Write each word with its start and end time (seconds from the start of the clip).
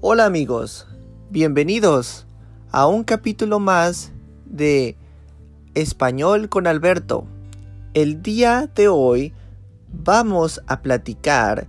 Hola 0.00 0.26
amigos, 0.26 0.86
bienvenidos 1.28 2.26
a 2.70 2.86
un 2.86 3.04
capítulo 3.04 3.58
más 3.58 4.12
de 4.46 4.96
Español 5.74 6.48
con 6.48 6.66
Alberto. 6.66 7.26
El 7.94 8.22
día 8.22 8.70
de 8.74 8.88
hoy 8.88 9.34
vamos 9.92 10.62
a 10.66 10.82
platicar 10.82 11.66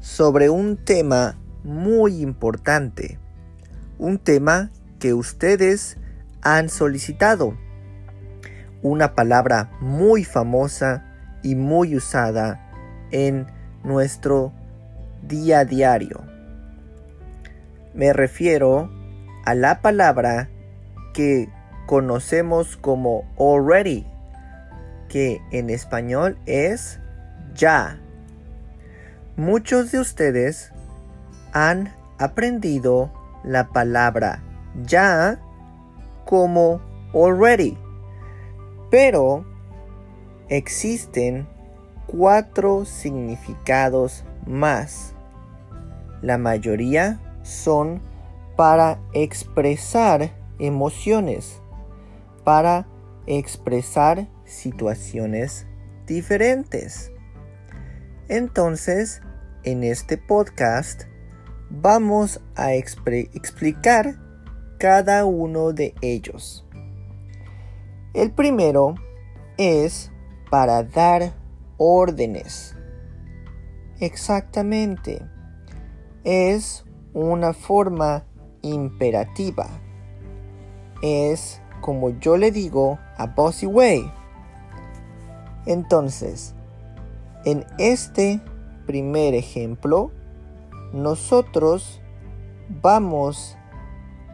sobre 0.00 0.48
un 0.48 0.76
tema 0.76 1.38
muy 1.64 2.22
importante, 2.22 3.18
un 3.98 4.18
tema 4.18 4.70
que 4.98 5.12
ustedes 5.12 5.98
han 6.40 6.68
solicitado, 6.68 7.58
una 8.80 9.14
palabra 9.14 9.70
muy 9.80 10.24
famosa 10.24 11.04
y 11.42 11.56
muy 11.56 11.96
usada 11.96 12.70
en 13.10 13.46
nuestro 13.84 14.52
día 15.22 15.60
a 15.60 15.64
diario. 15.64 16.22
Me 17.94 18.12
refiero 18.12 18.90
a 19.44 19.54
la 19.54 19.80
palabra 19.80 20.48
que 21.14 21.48
conocemos 21.86 22.76
como 22.76 23.24
already, 23.38 24.06
que 25.08 25.40
en 25.50 25.70
español 25.70 26.38
es 26.46 27.00
ya. 27.54 27.98
Muchos 29.36 29.92
de 29.92 30.00
ustedes 30.00 30.72
han 31.52 31.92
aprendido 32.18 33.12
la 33.44 33.68
palabra 33.68 34.42
ya 34.84 35.38
como 36.24 36.80
already, 37.14 37.76
pero 38.90 39.44
existen 40.48 41.46
cuatro 42.06 42.84
significados 42.84 44.24
más. 44.46 45.14
La 46.20 46.38
mayoría 46.38 47.20
son 47.42 48.00
para 48.56 49.00
expresar 49.12 50.30
emociones, 50.58 51.60
para 52.44 52.86
expresar 53.26 54.28
situaciones 54.44 55.66
diferentes. 56.06 57.12
Entonces, 58.28 59.20
en 59.64 59.84
este 59.84 60.18
podcast 60.18 61.04
vamos 61.70 62.40
a 62.54 62.74
explicar 62.74 64.18
cada 64.78 65.24
uno 65.24 65.72
de 65.72 65.94
ellos. 66.02 66.66
El 68.14 68.32
primero 68.32 68.94
es 69.56 70.10
para 70.50 70.82
dar 70.82 71.34
órdenes. 71.78 72.76
Exactamente. 74.02 75.24
Es 76.24 76.84
una 77.14 77.52
forma 77.52 78.24
imperativa. 78.60 79.68
Es 81.02 81.62
como 81.80 82.10
yo 82.18 82.36
le 82.36 82.50
digo 82.50 82.98
a 83.16 83.26
Bossy 83.26 83.66
Way. 83.66 84.10
Entonces, 85.66 86.52
en 87.44 87.64
este 87.78 88.40
primer 88.86 89.34
ejemplo, 89.34 90.10
nosotros 90.92 92.02
vamos 92.82 93.56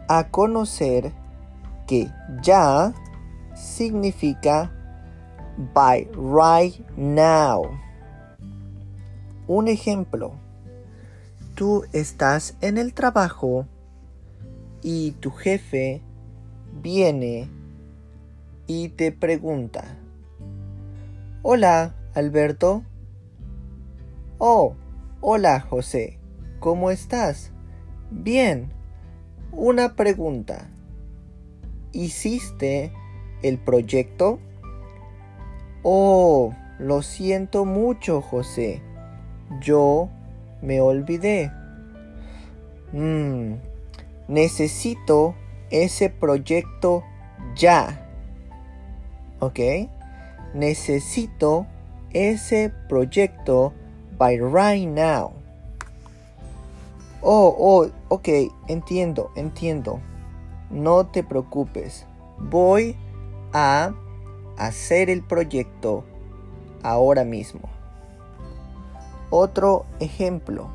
a 0.07 0.29
conocer 0.29 1.13
que 1.85 2.11
ya 2.41 2.91
significa 3.53 4.71
by 5.75 6.09
right 6.15 6.83
now. 6.97 7.69
Un 9.49 9.67
ejemplo 9.67 10.33
tú 11.55 11.83
estás 11.91 12.55
en 12.61 12.77
el 12.77 12.93
trabajo 12.93 13.65
y 14.83 15.13
tu 15.13 15.31
jefe 15.31 16.03
viene 16.83 17.49
y 18.67 18.89
te 18.89 19.11
pregunta, 19.11 19.97
Hola, 21.41 21.95
Alberto. 22.13 22.83
Oh, 24.37 24.75
hola, 25.19 25.61
José. 25.61 26.19
¿Cómo 26.59 26.91
estás? 26.91 27.51
Bien. 28.11 28.71
Una 29.51 29.95
pregunta. 29.95 30.69
¿Hiciste 31.91 32.93
el 33.41 33.57
proyecto? 33.57 34.37
Oh, 35.81 36.53
lo 36.77 37.01
siento 37.01 37.65
mucho, 37.65 38.21
José. 38.21 38.83
Yo 39.61 40.09
me 40.61 40.81
olvidé. 40.81 41.51
Mm, 42.91 43.55
necesito 44.27 45.35
ese 45.69 46.09
proyecto 46.09 47.03
ya. 47.55 48.05
¿Ok? 49.39 49.59
Necesito 50.53 51.65
ese 52.11 52.71
proyecto 52.87 53.73
by 54.17 54.37
right 54.37 54.87
now. 54.87 55.33
Oh, 57.21 57.55
oh, 57.57 57.89
ok, 58.07 58.29
entiendo, 58.67 59.31
entiendo. 59.35 59.99
No 60.69 61.07
te 61.07 61.23
preocupes. 61.23 62.05
Voy 62.37 62.95
a 63.53 63.93
hacer 64.57 65.09
el 65.09 65.23
proyecto 65.23 66.05
ahora 66.83 67.23
mismo. 67.23 67.78
Otro 69.29 69.85
ejemplo. 69.99 70.71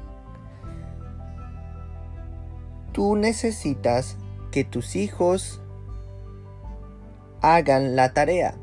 Tú 2.93 3.17
necesitas 3.17 4.17
que 4.53 4.63
tus 4.63 4.95
hijos 4.95 5.61
hagan 7.41 7.97
la 7.97 8.13
tarea. 8.13 8.55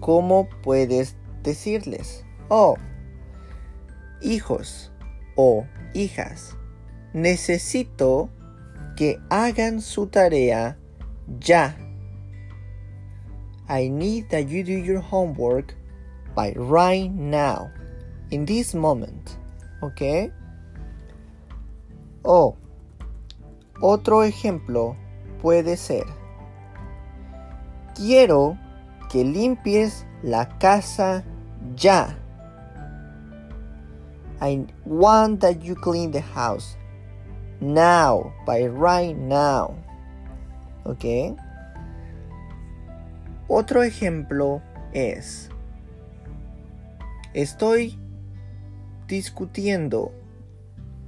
¿Cómo 0.00 0.48
puedes 0.62 1.16
decirles? 1.42 2.24
Oh, 2.48 2.76
hijos 4.20 4.92
o 5.36 5.64
hijas, 5.94 6.56
necesito 7.12 8.28
que 8.96 9.20
hagan 9.30 9.80
su 9.80 10.08
tarea 10.08 10.78
ya. 11.38 11.76
I 13.68 13.88
need 13.88 14.28
that 14.30 14.48
you 14.48 14.62
do 14.64 14.72
your 14.72 15.00
homework 15.00 15.74
by 16.34 16.52
right 16.54 17.10
now 17.10 17.70
in 18.30 18.44
this 18.46 18.74
moment. 18.74 19.30
¿Ok? 19.80 20.32
O 22.22 22.56
otro 23.80 24.24
ejemplo 24.24 24.96
puede 25.42 25.76
ser, 25.76 26.04
quiero 27.94 28.58
que 29.10 29.24
limpies 29.24 30.06
la 30.22 30.58
casa 30.58 31.24
ya. 31.76 32.16
I 34.40 34.66
want 34.84 35.40
that 35.40 35.62
you 35.62 35.74
clean 35.74 36.10
the 36.10 36.20
house 36.20 36.76
now, 37.60 38.32
by 38.44 38.66
right 38.66 39.16
now. 39.16 39.74
¿Ok? 40.84 41.36
Otro 43.48 43.82
ejemplo 43.82 44.60
es, 44.92 45.50
estoy 47.34 47.98
discutiendo 49.06 50.12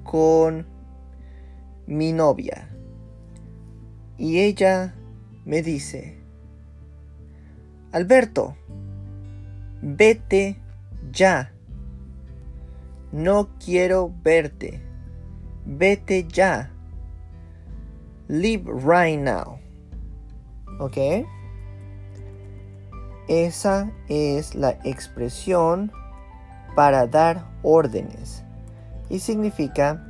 con 0.05 0.67
mi 1.87 2.13
novia 2.13 2.69
y 4.19 4.41
ella 4.41 4.95
me 5.45 5.63
dice, 5.63 6.19
Alberto, 7.93 8.57
vete 9.81 10.59
ya. 11.13 11.53
No 13.12 13.49
quiero 13.65 14.12
verte. 14.23 14.83
Vete 15.65 16.27
ya. 16.29 16.71
Leave 18.27 18.65
right 18.71 19.19
now. 19.19 19.61
¿Ok? 20.81 21.25
Esa 23.29 23.93
es 24.09 24.55
la 24.55 24.79
expresión 24.85 25.93
para 26.79 27.09
dar 27.09 27.45
órdenes 27.65 28.45
y 29.11 29.19
significa 29.19 30.01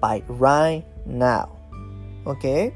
by 0.00 0.22
right 0.28 0.84
now. 1.06 1.48
¿Ok? 2.24 2.72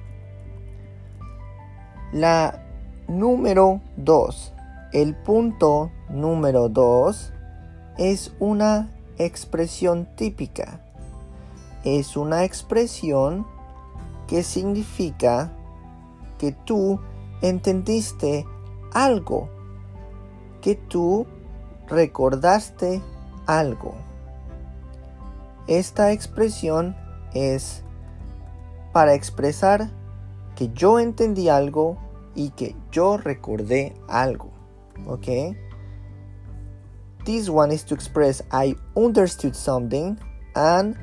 La 2.12 2.64
número 3.06 3.80
2, 3.96 4.54
el 4.92 5.14
punto 5.14 5.92
número 6.08 6.68
2 6.68 7.32
es 7.96 8.34
una 8.40 8.90
expresión 9.18 10.08
típica. 10.16 10.80
Es 11.84 12.16
una 12.16 12.42
expresión 12.42 13.46
que 14.26 14.42
significa 14.42 15.52
que 16.38 16.50
tú 16.50 16.98
entendiste 17.40 18.44
algo, 18.92 19.48
que 20.60 20.74
tú 20.74 21.28
recordaste 21.88 23.00
algo. 23.46 23.94
esta 25.66 26.12
expresión 26.12 26.96
es 27.34 27.82
para 28.92 29.14
expresar 29.14 29.90
que 30.54 30.70
yo 30.70 30.98
entendí 30.98 31.48
algo 31.48 31.98
y 32.34 32.50
que 32.50 32.76
yo 32.92 33.16
recordé 33.16 33.94
algo. 34.08 34.50
¿Ok? 35.06 35.56
This 37.24 37.48
one 37.48 37.74
is 37.74 37.84
to 37.86 37.94
express 37.94 38.42
I 38.52 38.76
understood 38.94 39.54
something 39.54 40.16
and 40.54 40.96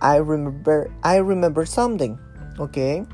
I 0.00 0.18
remember 0.18 0.90
I 1.02 1.18
remember 1.18 1.66
something. 1.66 2.16
¿Ok? 2.58 3.06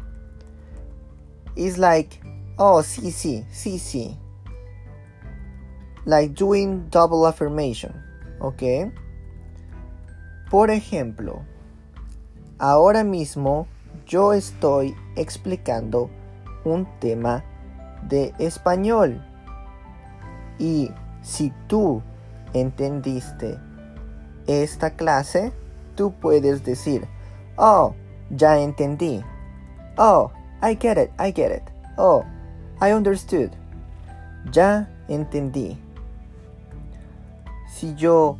It's 1.56 1.78
like, 1.78 2.20
oh, 2.58 2.82
sí, 2.82 3.10
sí, 3.10 3.44
sí, 3.50 3.78
sí. 3.78 4.18
Like 6.04 6.34
doing 6.34 6.88
double 6.90 7.26
affirmation. 7.26 7.92
¿Ok? 8.40 8.90
Por 10.50 10.70
ejemplo, 10.70 11.42
ahora 12.58 13.04
mismo 13.04 13.66
yo 14.06 14.32
estoy 14.32 14.94
explicando 15.16 16.10
un 16.64 16.86
tema 17.00 17.44
de 18.08 18.34
español. 18.38 19.22
Y 20.58 20.90
si 21.22 21.52
tú 21.68 22.02
entendiste 22.52 23.58
esta 24.46 24.90
clase, 24.90 25.52
tú 25.94 26.12
puedes 26.12 26.64
decir, 26.64 27.06
oh, 27.56 27.94
ya 28.30 28.58
entendí. 28.58 29.22
Oh, 29.96 30.30
I 30.62 30.76
get 30.76 30.98
it, 30.98 31.10
I 31.18 31.32
get 31.32 31.50
it. 31.50 31.62
Oh, 31.96 32.24
I 32.80 32.92
understood. 32.92 33.50
Ya 34.50 34.88
entendí. 35.08 35.78
Si 37.72 37.94
yo 37.94 38.36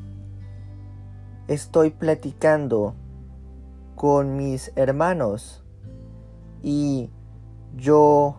estoy 1.48 1.90
platicando 1.90 2.94
con 3.96 4.36
mis 4.36 4.70
hermanos 4.76 5.64
y 6.62 7.10
yo 7.74 8.36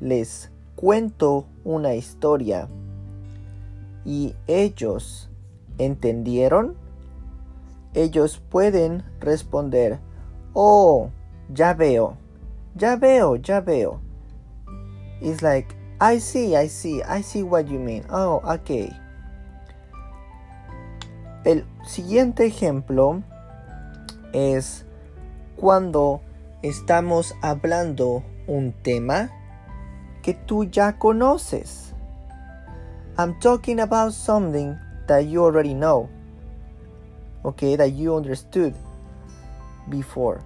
les 0.00 0.50
cuento 0.74 1.46
una 1.64 1.94
historia 1.94 2.68
y 4.04 4.34
ellos 4.48 5.30
entendieron, 5.78 6.76
ellos 7.94 8.42
pueden 8.50 9.04
responder, 9.20 10.00
oh, 10.52 11.10
ya 11.54 11.74
veo, 11.74 12.16
ya 12.74 12.96
veo, 12.96 13.36
ya 13.36 13.60
veo. 13.60 14.00
It's 15.20 15.42
like, 15.42 15.74
I 16.00 16.18
see, 16.18 16.56
I 16.56 16.68
see, 16.68 17.02
I 17.04 17.22
see 17.22 17.44
what 17.44 17.66
you 17.68 17.78
mean. 17.78 18.04
Oh, 18.10 18.42
okay. 18.44 18.92
El 21.48 21.64
siguiente 21.82 22.44
ejemplo 22.44 23.22
es 24.34 24.84
cuando 25.56 26.20
estamos 26.60 27.34
hablando 27.40 28.22
un 28.46 28.74
tema 28.74 29.30
que 30.22 30.34
tú 30.34 30.64
ya 30.64 30.98
conoces. 30.98 31.94
I'm 33.16 33.38
talking 33.40 33.80
about 33.80 34.12
something 34.12 34.74
that 35.06 35.22
you 35.22 35.42
already 35.42 35.72
know. 35.72 36.10
Okay, 37.44 37.76
that 37.76 37.94
you 37.94 38.14
understood 38.14 38.74
before. 39.88 40.42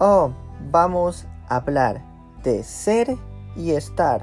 Oh, 0.00 0.32
vamos 0.70 1.26
a 1.50 1.56
hablar 1.56 2.00
de 2.42 2.64
ser 2.64 3.18
y 3.54 3.72
estar. 3.72 4.22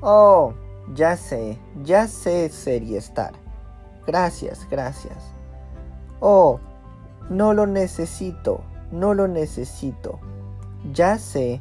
Oh, 0.00 0.54
ya 0.94 1.16
sé, 1.16 1.58
ya 1.82 2.06
sé 2.06 2.48
ser 2.50 2.84
y 2.84 2.94
estar. 2.94 3.41
Gracias, 4.06 4.66
gracias. 4.70 5.16
Oh, 6.20 6.60
no 7.30 7.52
lo 7.52 7.66
necesito, 7.66 8.62
no 8.90 9.14
lo 9.14 9.28
necesito. 9.28 10.18
Ya 10.92 11.18
sé 11.18 11.60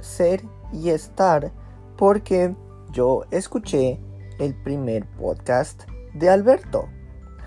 ser 0.00 0.42
y 0.72 0.90
estar 0.90 1.52
porque 1.96 2.56
yo 2.92 3.24
escuché 3.30 4.00
el 4.38 4.54
primer 4.54 5.06
podcast 5.16 5.84
de 6.14 6.30
Alberto. 6.30 6.88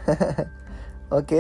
¿Ok? 1.10 1.34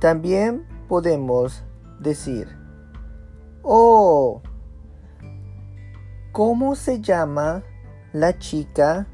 También 0.00 0.66
podemos 0.88 1.64
decir, 1.98 2.48
oh, 3.62 4.42
¿cómo 6.32 6.74
se 6.74 7.00
llama 7.00 7.62
la 8.12 8.38
chica 8.38 9.06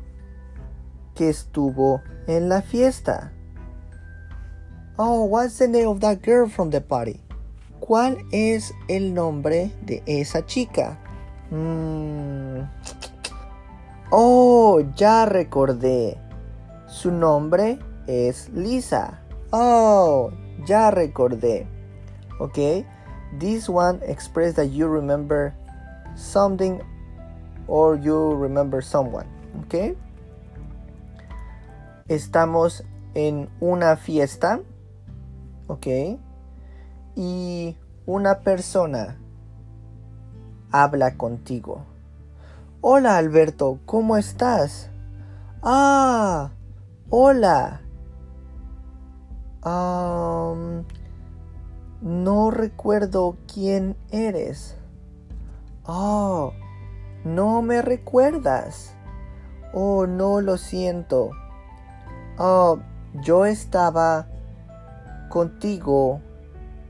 que 1.17 1.29
estuvo 1.29 2.03
en 2.29 2.49
la 2.49 2.63
fiesta? 2.63 3.33
Oh, 4.97 5.25
what's 5.25 5.59
the 5.59 5.67
name 5.67 5.89
of 5.89 6.01
that 6.01 6.23
girl 6.23 6.49
from 6.49 6.71
the 6.71 6.81
party? 6.81 7.21
¿Cuál 7.81 8.19
es 8.33 8.73
el 8.89 9.13
nombre 9.13 9.73
de 9.83 10.03
esa 10.07 10.47
chica? 10.47 10.99
Mm. 11.51 12.61
Oh, 14.11 14.81
ya 14.97 15.27
recordé. 15.27 16.17
Su 16.87 17.11
nombre 17.11 17.79
es 18.07 18.49
Lisa. 18.51 19.21
Oh, 19.51 20.31
ya 20.67 20.91
recordé. 20.91 21.67
Okay, 22.41 22.87
this 23.39 23.69
one 23.69 24.01
express 24.03 24.55
that 24.55 24.71
you 24.71 24.87
remember 24.87 25.55
something 26.15 26.81
or 27.67 27.97
you 27.97 28.35
remember 28.35 28.81
someone. 28.81 29.27
Okay, 29.65 29.97
estamos 32.08 32.85
en 33.14 33.49
una 33.61 33.97
fiesta 33.97 34.61
¿ok? 35.69 35.87
Y 37.14 37.76
una 38.06 38.41
persona 38.41 39.19
habla 40.70 41.17
contigo. 41.17 41.85
Hola 42.81 43.17
Alberto, 43.17 43.81
¿cómo 43.87 44.17
estás? 44.17 44.91
Ah, 45.62 46.50
hola. 47.11 47.81
no 52.03 52.50
recuerdo 52.53 53.37
quién 53.53 53.97
eres. 54.12 54.76
Oh, 55.85 56.53
no 57.25 57.62
me 57.62 57.82
recuerdas. 57.82 58.94
Oh, 59.73 60.06
no 60.06 60.41
lo 60.41 60.56
siento. 60.56 61.31
Oh, 62.38 62.81
yo 63.23 63.47
estaba 63.47 64.27
contigo 65.31 66.20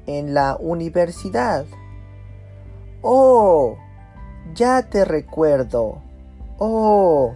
en 0.06 0.34
la 0.34 0.56
universidad. 0.56 1.66
Oh, 3.02 3.76
ya 4.54 4.82
te 4.82 5.04
recuerdo. 5.04 6.02
Oh, 6.58 7.34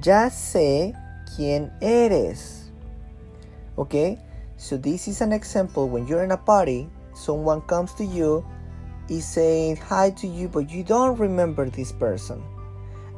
ya 0.00 0.30
sé 0.30 0.94
quién 1.36 1.72
eres. 1.80 2.72
Okay, 3.76 4.18
so 4.56 4.76
this 4.76 5.06
is 5.06 5.20
an 5.20 5.32
example 5.32 5.88
when 5.88 6.08
you're 6.08 6.24
in 6.24 6.32
a 6.32 6.36
party, 6.36 6.88
someone 7.14 7.60
comes 7.62 7.94
to 7.94 8.04
you, 8.04 8.44
is 9.08 9.24
saying 9.24 9.76
hi 9.76 10.10
to 10.10 10.26
you, 10.26 10.48
but 10.48 10.68
you 10.68 10.82
don't 10.82 11.16
remember 11.16 11.70
this 11.70 11.92
person. 11.92 12.42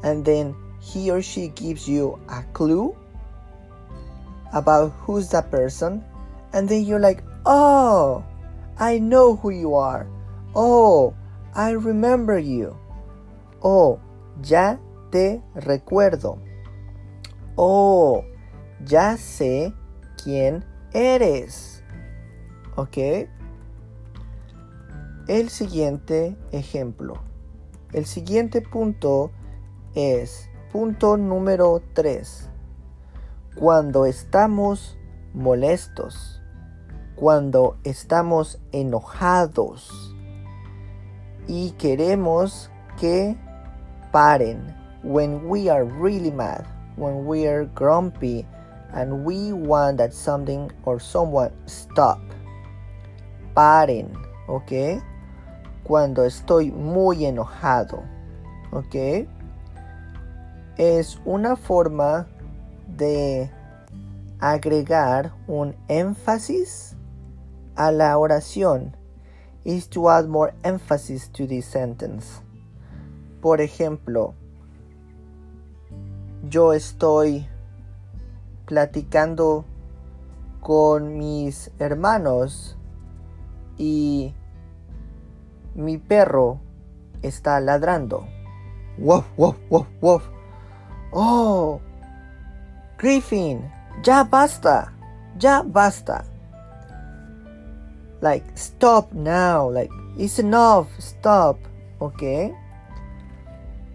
And 0.02 0.26
then 0.26 0.54
he 0.78 1.10
or 1.10 1.22
she 1.22 1.48
gives 1.48 1.88
you 1.88 2.18
a 2.28 2.42
clue 2.52 2.94
about 4.52 4.92
who's 5.00 5.28
that 5.30 5.50
person 5.50 6.04
and 6.52 6.68
then 6.68 6.84
you're 6.84 7.00
like, 7.00 7.22
oh, 7.46 8.24
I 8.78 8.98
know 8.98 9.36
who 9.36 9.50
you 9.50 9.74
are. 9.74 10.06
Oh, 10.54 11.14
I 11.54 11.70
remember 11.72 12.38
you. 12.38 12.76
Oh, 13.62 14.00
ya 14.42 14.78
te 15.10 15.42
recuerdo. 15.54 16.38
Oh, 17.56 18.24
ya 18.84 19.16
sé 19.16 19.74
quién 20.16 20.64
eres. 20.92 21.82
¿Ok? 22.76 23.28
El 25.28 25.50
siguiente 25.50 26.36
ejemplo. 26.50 27.14
El 27.92 28.06
siguiente 28.06 28.62
punto 28.62 29.30
es 29.94 30.48
punto 30.72 31.16
número 31.16 31.82
3. 31.94 32.49
Cuando 33.56 34.06
estamos 34.06 34.96
molestos 35.34 36.40
cuando 37.20 37.76
estamos 37.84 38.58
enojados 38.72 40.16
y 41.46 41.72
queremos 41.72 42.70
que 42.98 43.36
paren. 44.10 44.74
When 45.02 45.46
we 45.46 45.68
are 45.68 45.84
really 45.84 46.30
mad, 46.30 46.64
when 46.96 47.26
we 47.26 47.46
are 47.46 47.66
grumpy 47.74 48.46
and 48.94 49.24
we 49.24 49.52
want 49.52 49.98
that 49.98 50.14
something 50.14 50.70
or 50.84 50.98
someone 50.98 51.52
stop. 51.66 52.18
Paren, 53.54 54.12
¿ok? 54.48 55.02
Cuando 55.84 56.24
estoy 56.24 56.70
muy 56.70 57.26
enojado, 57.26 58.02
¿ok? 58.72 59.26
Es 60.78 61.20
una 61.26 61.54
forma 61.54 62.26
de 62.96 63.50
agregar 64.40 65.34
un 65.46 65.76
énfasis 65.88 66.96
a 67.76 67.92
la 67.92 68.16
oración. 68.18 68.96
Is 69.62 69.88
to 69.90 70.08
add 70.08 70.26
more 70.26 70.54
emphasis 70.62 71.28
to 71.32 71.46
this 71.46 71.66
sentence. 71.66 72.40
Por 73.42 73.60
ejemplo, 73.60 74.34
yo 76.48 76.72
estoy 76.72 77.46
platicando 78.64 79.66
con 80.60 81.18
mis 81.18 81.70
hermanos 81.78 82.78
y 83.76 84.34
mi 85.74 85.98
perro 85.98 86.60
está 87.22 87.60
ladrando. 87.60 88.26
Woof, 88.98 89.26
woof, 89.36 89.56
woof, 89.70 89.86
woof. 90.00 90.22
Oh, 91.12 91.80
Griffin, 93.00 93.64
ya 94.04 94.24
basta, 94.24 94.92
ya 95.40 95.62
basta. 95.62 96.20
Like, 98.20 98.44
stop 98.56 99.10
now, 99.14 99.70
like, 99.72 99.88
it's 100.18 100.38
enough, 100.38 100.92
stop, 100.98 101.56
¿ok? 101.98 102.52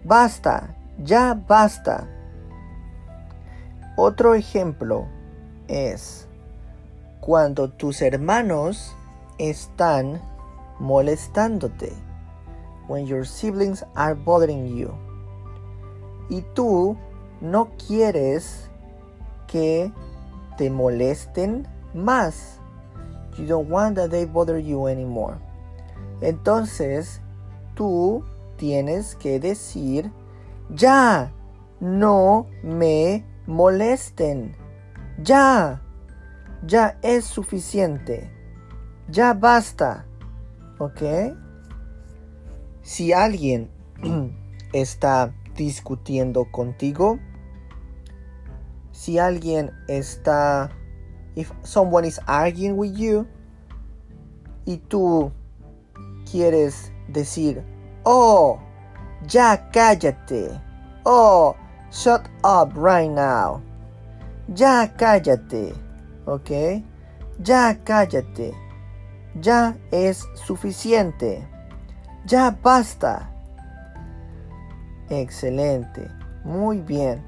Basta, 0.04 0.74
ya 0.98 1.34
basta. 1.34 2.08
Otro 3.96 4.34
ejemplo 4.34 5.06
es 5.68 6.26
cuando 7.20 7.70
tus 7.70 8.02
hermanos 8.02 8.96
están 9.38 10.20
molestándote. 10.80 11.92
When 12.88 13.06
your 13.06 13.24
siblings 13.24 13.84
are 13.94 14.16
bothering 14.16 14.76
you. 14.76 14.90
Y 16.28 16.42
tú 16.54 16.96
no 17.40 17.68
quieres 17.86 18.68
que 19.56 19.90
te 20.58 20.68
molesten 20.68 21.66
más. 21.94 22.60
You 23.38 23.46
don't 23.46 23.70
want 23.70 23.96
that 23.96 24.10
they 24.10 24.26
bother 24.26 24.58
you 24.58 24.86
anymore. 24.86 25.36
Entonces, 26.20 27.22
tú 27.74 28.22
tienes 28.58 29.14
que 29.16 29.40
decir, 29.40 30.12
ya, 30.68 31.32
no 31.80 32.46
me 32.62 33.24
molesten. 33.46 34.54
Ya, 35.22 35.80
ya 36.66 36.98
es 37.00 37.24
suficiente. 37.24 38.30
Ya 39.08 39.32
basta. 39.32 40.04
¿Ok? 40.78 41.02
Si 42.82 43.14
alguien 43.14 43.70
está 44.74 45.34
discutiendo 45.56 46.44
contigo, 46.50 47.18
si 48.96 49.18
alguien 49.18 49.70
está, 49.88 50.70
if 51.34 51.52
someone 51.62 52.06
is 52.06 52.18
arguing 52.26 52.78
with 52.78 52.96
you, 52.96 53.26
y 54.64 54.78
tú 54.78 55.30
quieres 56.24 56.90
decir, 57.08 57.62
oh, 58.04 58.58
ya 59.28 59.70
cállate, 59.70 60.58
oh, 61.04 61.54
shut 61.90 62.22
up 62.42 62.72
right 62.74 63.10
now, 63.10 63.60
ya 64.54 64.90
cállate, 64.96 65.74
¿ok? 66.24 66.82
Ya 67.42 67.78
cállate, 67.84 68.54
ya 69.42 69.76
es 69.92 70.24
suficiente, 70.34 71.46
ya 72.24 72.50
basta. 72.62 73.30
Excelente, 75.10 76.10
muy 76.44 76.80
bien. 76.80 77.22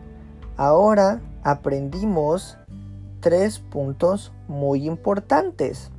Ahora 0.56 1.20
aprendimos 1.50 2.58
tres 3.20 3.58
puntos 3.58 4.32
muy 4.48 4.86
importantes. 4.86 5.90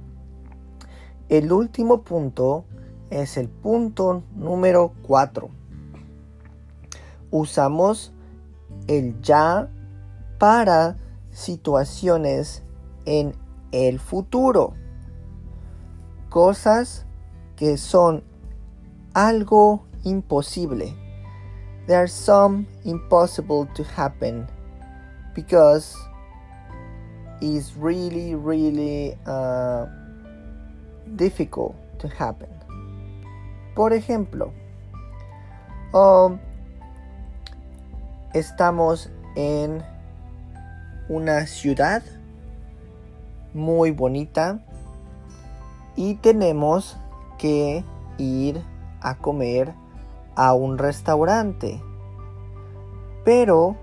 El 1.28 1.52
último 1.52 2.04
punto 2.04 2.66
es 3.10 3.36
el 3.36 3.50
punto 3.50 4.22
número 4.36 4.94
4. 5.08 5.50
Usamos 7.32 8.14
el 8.86 9.20
ya 9.24 9.72
para 10.38 10.98
situaciones 11.32 12.62
en 13.06 13.34
el 13.72 14.00
futuro. 14.00 14.74
Cosas 16.30 17.08
que 17.56 17.78
son 17.78 18.24
algo 19.16 19.88
imposible. 20.04 20.96
There 21.88 21.98
are 21.98 22.08
some 22.08 22.68
impossible 22.84 23.68
to 23.74 23.84
happen 23.98 24.59
because 25.34 25.96
it's 27.42 27.74
really, 27.76 28.36
really 28.36 29.16
uh, 29.26 29.86
difficult 31.16 31.76
to 32.00 32.08
happen. 32.08 32.50
Por 33.76 33.94
ejemplo, 33.94 34.52
um, 35.94 36.40
estamos 38.34 39.10
en 39.36 39.84
una 41.08 41.48
ciudad 41.48 42.04
muy 43.54 43.92
bonita 43.92 44.60
y 45.96 46.16
tenemos 46.16 46.98
que 47.38 47.84
ir 48.18 48.62
a 49.02 49.16
comer 49.16 49.74
a 50.36 50.54
un 50.54 50.78
restaurante. 50.78 51.82
Pero 53.26 53.76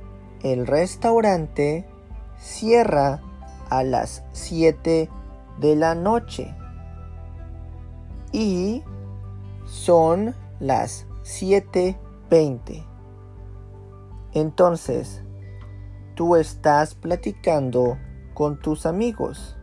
el 0.43 0.67
restaurante 0.67 1.87
cierra 2.39 3.21
a 3.71 3.83
las 3.83 4.25
7 4.33 5.09
de 5.59 5.77
la 5.77 5.95
noche. 5.95 6.55
Y 8.33 8.83
son 9.65 10.35
las 10.61 11.07
7.20. 11.23 12.85
Entonces, 14.33 15.23
tú 16.15 16.37
estás 16.37 16.95
platicando 16.95 17.99
con 18.35 18.61
tus 18.61 18.87
amigos. 18.87 19.57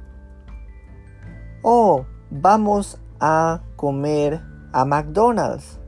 Oh, 1.61 2.05
vamos 2.29 2.99
a 3.19 3.61
comer 3.75 4.41
a 4.73 4.83
McDonald's. 4.83 5.79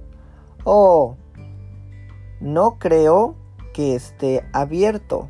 Oh, 0.63 1.17
no 2.39 2.77
creo 2.77 3.35
que 3.75 3.93
esté 3.93 4.47
abierto. 4.53 5.27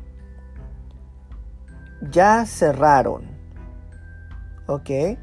Ya 2.12 2.46
cerraron. 2.46 3.24
¿Ok? 4.68 5.18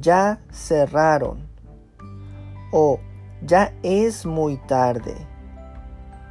Ya 0.00 0.40
cerraron. 0.50 1.46
O 2.72 2.98
ya 3.42 3.74
es 3.82 4.24
muy 4.24 4.56
tarde. 4.56 5.14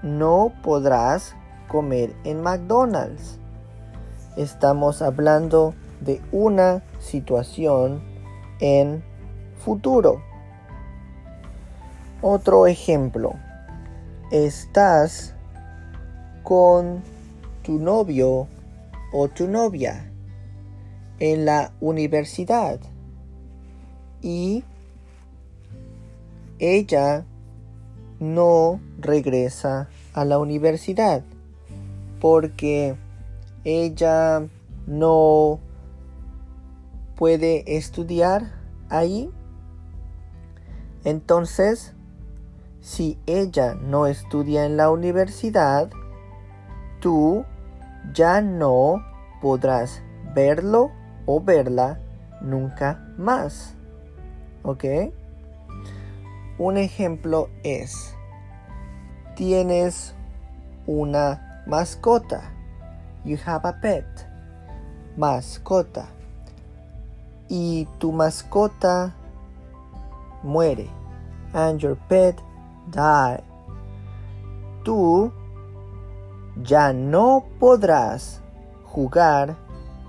No 0.01 0.51
podrás 0.63 1.35
comer 1.67 2.15
en 2.23 2.41
McDonald's. 2.41 3.37
Estamos 4.35 5.03
hablando 5.03 5.75
de 6.01 6.23
una 6.31 6.81
situación 6.97 8.01
en 8.59 9.03
futuro. 9.63 10.23
Otro 12.23 12.65
ejemplo. 12.65 13.33
Estás 14.31 15.35
con 16.49 17.03
tu 17.61 17.77
novio 17.77 18.47
o 19.13 19.27
tu 19.27 19.47
novia 19.47 20.11
en 21.19 21.45
la 21.45 21.73
universidad 21.79 22.79
y 24.23 24.63
ella 26.57 27.23
no 28.19 28.81
regresa 28.97 29.89
a 30.13 30.25
la 30.25 30.39
universidad 30.39 31.21
porque 32.19 32.95
ella 33.63 34.47
no 34.87 35.59
puede 37.15 37.77
estudiar 37.77 38.53
ahí. 38.89 39.29
Entonces, 41.03 41.93
si 42.81 43.19
ella 43.27 43.75
no 43.75 44.07
estudia 44.07 44.65
en 44.65 44.77
la 44.77 44.89
universidad, 44.89 45.91
tú 46.99 47.45
ya 48.13 48.41
no 48.41 49.03
podrás 49.41 50.01
verlo 50.33 50.91
o 51.25 51.41
verla 51.41 51.99
nunca 52.41 52.99
más. 53.17 53.75
¿Ok? 54.63 54.83
Un 56.57 56.77
ejemplo 56.77 57.49
es, 57.63 58.15
tienes 59.35 60.13
una 60.85 61.63
mascota. 61.65 62.51
You 63.23 63.37
have 63.45 63.67
a 63.67 63.79
pet. 63.79 64.05
Mascota. 65.17 66.07
Y 67.47 67.87
tu 67.97 68.11
mascota 68.11 69.13
muere. 70.43 70.89
And 71.53 71.79
your 71.79 71.95
pet 72.07 72.35
die. 72.91 73.41
Tú 74.83 75.31
ya 76.63 76.93
no 76.93 77.45
podrás 77.59 78.41
jugar 78.83 79.55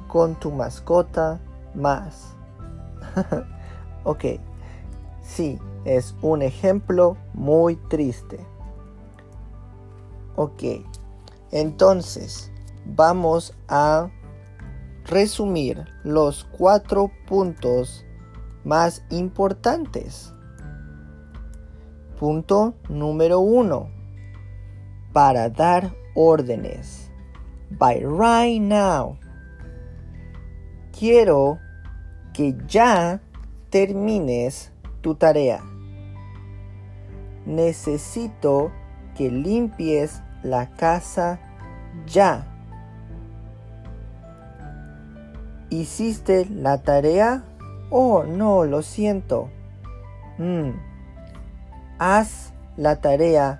con 0.08 0.34
tu 0.34 0.50
mascota 0.50 1.38
más. 1.74 2.34
ok, 4.04 4.24
sí, 5.22 5.58
es 5.84 6.14
un 6.22 6.42
ejemplo 6.42 7.16
muy 7.34 7.76
triste. 7.76 8.40
Ok, 10.36 10.62
entonces 11.52 12.50
vamos 12.84 13.54
a 13.68 14.08
resumir 15.04 15.86
los 16.04 16.44
cuatro 16.44 17.10
puntos 17.26 18.04
más 18.64 19.04
importantes. 19.10 20.32
Punto 22.18 22.74
número 22.88 23.40
uno. 23.40 23.90
Para 25.12 25.48
dar 25.48 25.99
órdenes. 26.14 27.10
By 27.78 28.02
right 28.02 28.60
now. 28.60 29.18
Quiero 30.92 31.58
que 32.32 32.56
ya 32.66 33.20
termines 33.70 34.72
tu 35.00 35.14
tarea. 35.14 35.60
Necesito 37.46 38.70
que 39.16 39.30
limpies 39.30 40.22
la 40.42 40.70
casa 40.70 41.38
ya. 42.06 42.46
¿Hiciste 45.70 46.46
la 46.46 46.78
tarea? 46.82 47.44
Oh, 47.90 48.24
no, 48.24 48.64
lo 48.64 48.82
siento. 48.82 49.50
Mm. 50.38 50.70
Haz 51.98 52.52
la 52.76 53.00
tarea 53.00 53.58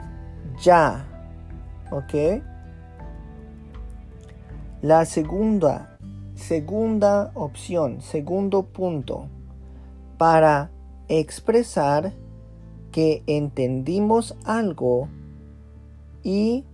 ya. 0.61 1.10
¿Ok? 1.90 2.42
La 4.82 5.04
segunda, 5.04 5.99
segunda 6.35 7.32
opción, 7.35 8.00
segundo 8.00 8.62
punto, 8.62 9.28
para 10.16 10.70
expresar 11.09 12.12
que 12.92 13.23
entendimos 13.26 14.37
algo 14.44 15.09
y 16.23 16.64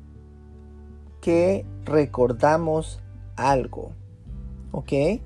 que 1.20 1.64
recordamos 1.85 3.00
algo. 3.37 3.92
¿Ok? 4.73 5.20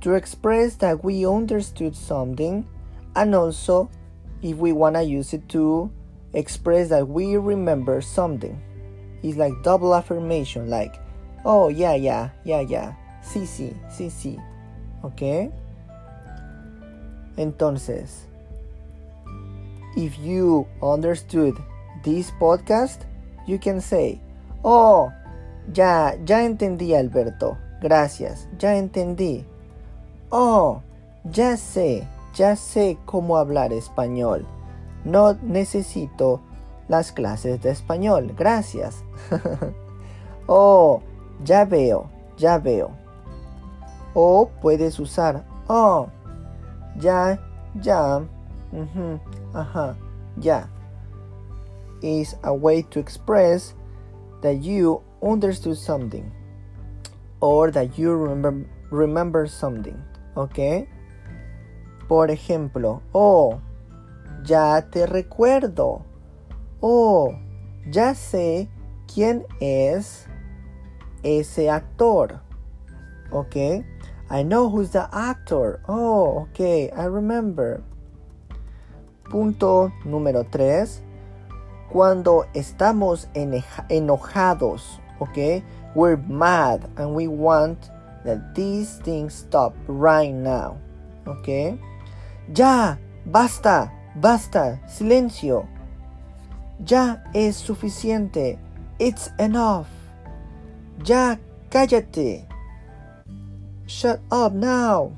To 0.00 0.14
express 0.14 0.76
that 0.78 1.02
we 1.02 1.26
understood 1.26 1.94
something 1.94 2.64
and 3.14 3.34
also 3.34 3.88
if 4.42 4.58
we 4.58 4.72
want 4.72 4.96
to 4.96 5.02
use 5.02 5.34
it 5.34 5.48
to 5.48 5.90
express 6.32 6.90
that 6.90 7.08
we 7.08 7.36
remember 7.36 8.02
something. 8.02 8.65
It's 9.26 9.36
like 9.36 9.60
double 9.64 9.92
affirmation, 9.92 10.70
like, 10.70 10.94
oh, 11.44 11.68
yeah, 11.68 11.96
yeah, 11.96 12.30
yeah, 12.44 12.60
yeah, 12.60 12.92
sí, 13.20 13.44
sí, 13.44 13.74
sí, 13.90 14.08
sí. 14.08 14.38
¿Ok? 15.02 15.50
Entonces, 17.36 18.28
if 19.96 20.16
you 20.20 20.64
understood 20.80 21.56
this 22.04 22.30
podcast, 22.38 23.00
you 23.48 23.58
can 23.58 23.80
say, 23.80 24.20
oh, 24.62 25.10
ya, 25.72 26.14
ya 26.24 26.44
entendí, 26.44 26.94
Alberto. 26.94 27.58
Gracias, 27.82 28.46
ya 28.60 28.76
entendí. 28.76 29.44
Oh, 30.30 30.82
ya 31.24 31.56
sé, 31.56 32.06
ya 32.32 32.54
sé 32.54 32.96
cómo 33.06 33.38
hablar 33.38 33.72
español. 33.72 34.46
No 35.04 35.34
necesito 35.42 36.40
las 36.88 37.12
clases 37.12 37.60
de 37.62 37.70
español. 37.70 38.34
Gracias. 38.36 39.04
oh, 40.46 41.02
ya 41.44 41.64
veo, 41.64 42.08
ya 42.36 42.58
veo. 42.58 42.90
O 44.14 44.50
puedes 44.62 44.98
usar, 44.98 45.44
oh, 45.68 46.08
ya, 46.98 47.38
ya, 47.82 48.22
ajá, 49.52 49.96
ya. 50.38 50.68
Is 52.02 52.36
a 52.42 52.52
way 52.52 52.82
to 52.82 53.00
express 53.00 53.74
that 54.42 54.62
you 54.62 55.02
understood 55.22 55.76
something 55.76 56.30
or 57.40 57.70
that 57.70 57.98
you 57.98 58.14
remember, 58.14 58.66
remember 58.90 59.48
something. 59.48 59.96
¿Ok? 60.34 60.86
Por 62.08 62.30
ejemplo, 62.30 63.02
oh, 63.12 63.60
ya 64.44 64.80
te 64.90 65.06
recuerdo. 65.06 66.05
Oh, 66.88 67.34
ya 67.90 68.14
sé 68.14 68.68
quién 69.12 69.44
es 69.58 70.28
ese 71.24 71.68
actor. 71.68 72.38
¿Ok? 73.32 73.56
I 74.30 74.44
know 74.44 74.68
who's 74.68 74.92
the 74.92 75.08
actor. 75.10 75.80
Oh, 75.88 76.46
ok, 76.46 76.60
I 76.60 77.06
remember. 77.06 77.82
Punto 79.28 79.90
número 80.04 80.44
3. 80.48 81.02
Cuando 81.90 82.44
estamos 82.54 83.26
enojados, 83.88 85.00
¿ok? 85.18 85.64
We're 85.96 86.22
mad 86.28 86.88
and 86.96 87.16
we 87.16 87.26
want 87.26 87.90
that 88.24 88.54
these 88.54 89.00
things 89.02 89.34
stop 89.34 89.74
right 89.88 90.32
now. 90.32 90.78
¿Ok? 91.26 91.80
Ya, 92.54 93.00
basta, 93.24 93.92
basta, 94.14 94.80
silencio. 94.86 95.66
Ya 96.84 97.24
es 97.32 97.56
suficiente. 97.56 98.58
It's 98.98 99.32
enough. 99.38 99.86
Ya, 101.04 101.38
cállate. 101.70 102.46
Shut 103.86 104.20
up 104.30 104.52
now. 104.52 105.12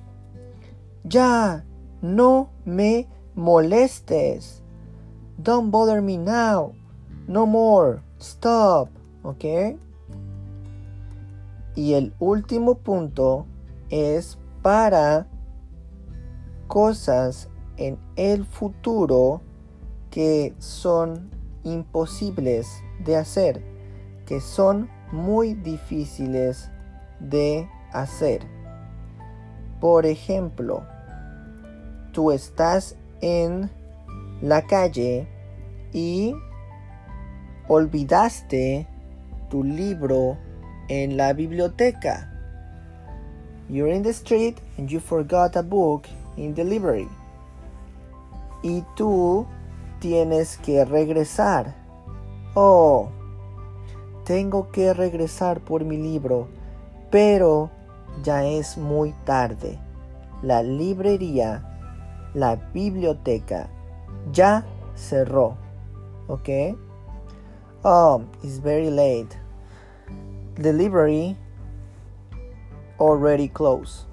Ya, 1.04 1.64
no 2.02 2.50
me 2.64 3.08
molestes. 3.34 4.62
Don't 5.42 5.70
bother 5.70 6.02
me 6.02 6.16
now. 6.16 6.74
No 7.26 7.46
more. 7.46 8.02
Stop. 8.18 8.90
¿Ok? 9.22 9.44
Y 11.74 11.94
el 11.94 12.12
último 12.18 12.74
punto 12.74 13.46
es 13.90 14.38
para 14.62 15.28
cosas 16.66 17.48
en 17.76 17.98
el 18.16 18.44
futuro 18.44 19.40
que 20.10 20.54
son 20.58 21.30
imposibles 21.72 22.82
de 23.04 23.16
hacer, 23.16 23.62
que 24.26 24.40
son 24.40 24.88
muy 25.12 25.54
difíciles 25.54 26.70
de 27.20 27.68
hacer. 27.92 28.46
Por 29.80 30.06
ejemplo, 30.06 30.84
tú 32.12 32.32
estás 32.32 32.96
en 33.20 33.70
la 34.42 34.62
calle 34.62 35.28
y 35.92 36.34
olvidaste 37.68 38.86
tu 39.48 39.64
libro 39.64 40.36
en 40.88 41.16
la 41.16 41.32
biblioteca. 41.32 42.30
You're 43.68 43.92
in 43.92 44.02
the 44.02 44.10
street 44.10 44.56
and 44.78 44.88
you 44.88 45.00
forgot 45.00 45.56
a 45.56 45.62
book 45.62 46.06
in 46.36 46.54
the 46.54 46.64
library. 46.64 47.08
Y 48.62 48.82
tú 48.96 49.46
tienes 49.98 50.56
que 50.58 50.84
regresar. 50.84 51.74
Oh, 52.54 53.08
tengo 54.24 54.70
que 54.70 54.92
regresar 54.92 55.60
por 55.60 55.84
mi 55.84 55.96
libro, 55.96 56.48
pero 57.10 57.70
ya 58.22 58.44
es 58.44 58.76
muy 58.76 59.12
tarde. 59.24 59.78
La 60.42 60.62
librería, 60.62 61.64
la 62.34 62.56
biblioteca, 62.56 63.68
ya 64.32 64.64
cerró. 64.94 65.56
¿Ok? 66.28 66.48
Oh, 67.84 68.22
it's 68.42 68.60
very 68.60 68.90
late. 68.90 69.36
Delivery 70.56 71.36
already 72.98 73.48
closed 73.48 74.06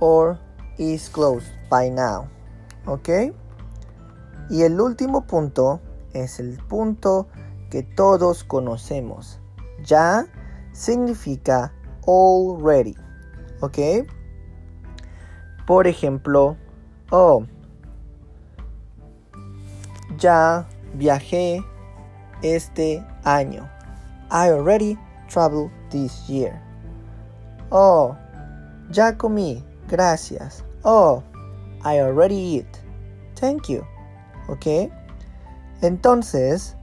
or 0.00 0.38
is 0.78 1.08
closed 1.08 1.52
by 1.70 1.88
now. 1.90 2.28
¿Ok? 2.86 3.32
Y 4.50 4.62
el 4.62 4.80
último 4.80 5.26
punto 5.26 5.80
es 6.12 6.38
el 6.38 6.58
punto 6.58 7.28
que 7.70 7.82
todos 7.82 8.44
conocemos. 8.44 9.40
Ya 9.84 10.26
significa 10.72 11.72
already. 12.06 12.96
¿Ok? 13.60 13.78
Por 15.66 15.86
ejemplo, 15.86 16.56
oh, 17.10 17.44
ya 20.18 20.68
viajé 20.94 21.64
este 22.42 23.04
año. 23.24 23.68
I 24.30 24.50
already 24.50 24.98
travel 25.28 25.70
this 25.90 26.26
year. 26.26 26.60
Oh, 27.70 28.16
ya 28.90 29.16
comí, 29.16 29.64
gracias. 29.88 30.64
Oh, 30.82 31.22
I 31.82 31.98
already 31.98 32.58
eat. 32.58 32.66
Thank 33.34 33.68
you. 33.68 33.93
¿Ok? 34.48 34.90
Entonces, 35.80 36.76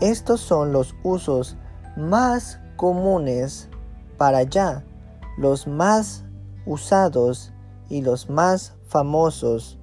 estos 0.00 0.40
son 0.40 0.72
los 0.72 0.94
usos 1.02 1.56
más 1.96 2.60
comunes 2.76 3.68
para 4.16 4.42
ya, 4.42 4.84
los 5.36 5.66
más 5.66 6.24
usados 6.66 7.52
y 7.88 8.02
los 8.02 8.28
más 8.30 8.74
famosos 8.88 9.78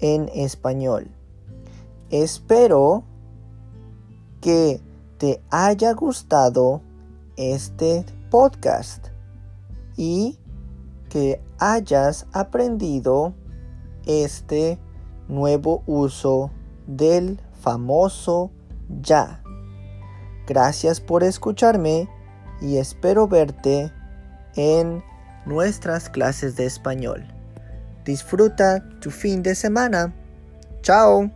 en 0.00 0.28
español. 0.34 1.10
Espero 2.10 3.04
que 4.40 4.80
te 5.18 5.42
haya 5.50 5.92
gustado 5.92 6.82
este 7.36 8.04
podcast 8.30 9.08
y 9.96 10.38
que 11.08 11.40
hayas 11.58 12.26
aprendido 12.32 13.34
este 14.04 14.78
nuevo 15.28 15.82
uso 15.86 16.50
del 16.86 17.40
famoso 17.60 18.50
ya. 19.00 19.42
Gracias 20.46 21.00
por 21.00 21.24
escucharme 21.24 22.08
y 22.60 22.76
espero 22.76 23.26
verte 23.26 23.92
en 24.54 25.02
nuestras 25.44 26.08
clases 26.08 26.56
de 26.56 26.66
español. 26.66 27.24
Disfruta 28.04 28.88
tu 29.00 29.10
fin 29.10 29.42
de 29.42 29.54
semana. 29.54 30.14
Chao. 30.82 31.30